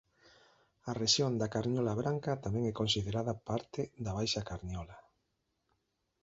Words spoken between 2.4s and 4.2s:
tamén é considerada parte da